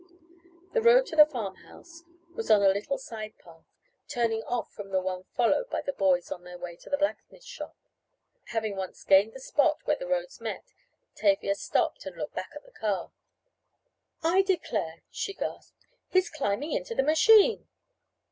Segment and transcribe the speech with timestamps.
[0.73, 3.67] The road to the farm house was on a little side path
[4.07, 7.43] turning off from the one followed by the boys on their way to the blacksmith
[7.43, 7.77] shop.
[8.45, 10.63] Having once gained the spot where the roads met,
[11.13, 13.11] Tavia stopped to look back at the car.
[14.23, 15.85] "I declare!" she gasped.
[16.09, 17.67] "He is climbing into the machine."